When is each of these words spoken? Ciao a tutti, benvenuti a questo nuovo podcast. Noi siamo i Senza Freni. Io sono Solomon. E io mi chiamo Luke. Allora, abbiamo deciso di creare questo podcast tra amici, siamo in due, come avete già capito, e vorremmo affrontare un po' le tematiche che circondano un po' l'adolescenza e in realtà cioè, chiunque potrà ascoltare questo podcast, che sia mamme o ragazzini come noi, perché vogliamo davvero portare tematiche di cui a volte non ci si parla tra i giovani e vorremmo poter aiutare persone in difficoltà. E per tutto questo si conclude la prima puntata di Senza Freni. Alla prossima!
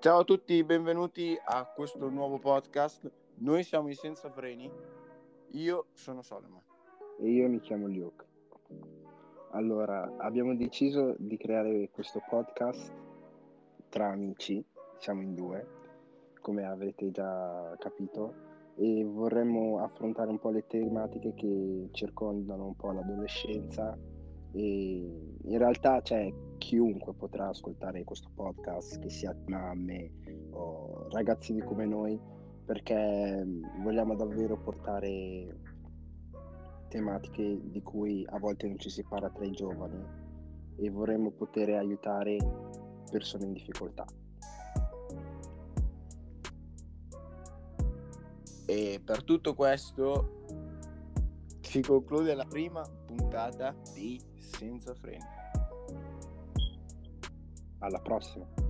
Ciao 0.00 0.20
a 0.20 0.24
tutti, 0.24 0.62
benvenuti 0.62 1.36
a 1.44 1.64
questo 1.64 2.08
nuovo 2.08 2.38
podcast. 2.38 3.10
Noi 3.38 3.64
siamo 3.64 3.88
i 3.88 3.94
Senza 3.94 4.30
Freni. 4.30 4.70
Io 5.54 5.86
sono 5.92 6.22
Solomon. 6.22 6.60
E 7.18 7.28
io 7.28 7.48
mi 7.48 7.58
chiamo 7.58 7.88
Luke. 7.88 8.24
Allora, 9.50 10.08
abbiamo 10.18 10.54
deciso 10.54 11.16
di 11.18 11.36
creare 11.36 11.90
questo 11.90 12.22
podcast 12.30 12.92
tra 13.88 14.10
amici, 14.10 14.64
siamo 14.98 15.20
in 15.22 15.34
due, 15.34 15.66
come 16.42 16.64
avete 16.64 17.10
già 17.10 17.74
capito, 17.80 18.34
e 18.76 19.02
vorremmo 19.02 19.82
affrontare 19.82 20.30
un 20.30 20.38
po' 20.38 20.50
le 20.50 20.64
tematiche 20.68 21.34
che 21.34 21.88
circondano 21.90 22.66
un 22.66 22.76
po' 22.76 22.92
l'adolescenza 22.92 23.98
e 24.52 25.36
in 25.42 25.58
realtà 25.58 26.00
cioè, 26.02 26.32
chiunque 26.58 27.14
potrà 27.14 27.48
ascoltare 27.48 28.04
questo 28.04 28.30
podcast, 28.34 28.98
che 28.98 29.10
sia 29.10 29.36
mamme 29.46 30.10
o 30.50 31.08
ragazzini 31.10 31.60
come 31.60 31.84
noi, 31.86 32.18
perché 32.64 33.46
vogliamo 33.82 34.14
davvero 34.14 34.58
portare 34.58 35.56
tematiche 36.88 37.60
di 37.62 37.82
cui 37.82 38.26
a 38.28 38.38
volte 38.38 38.66
non 38.66 38.78
ci 38.78 38.90
si 38.90 39.04
parla 39.04 39.30
tra 39.30 39.44
i 39.44 39.52
giovani 39.52 40.02
e 40.76 40.90
vorremmo 40.90 41.30
poter 41.30 41.70
aiutare 41.70 42.36
persone 43.10 43.44
in 43.44 43.52
difficoltà. 43.52 44.06
E 48.66 49.00
per 49.02 49.24
tutto 49.24 49.54
questo 49.54 50.57
si 51.68 51.82
conclude 51.82 52.34
la 52.34 52.46
prima 52.46 52.80
puntata 53.04 53.76
di 53.92 54.18
Senza 54.38 54.94
Freni. 54.94 55.22
Alla 57.80 58.00
prossima! 58.00 58.67